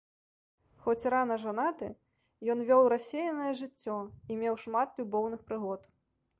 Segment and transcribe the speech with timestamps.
[0.85, 1.89] Хоць рана жанаты,
[2.55, 5.81] ён вёў рассеянае жыццё і меў шмат любоўных прыгод.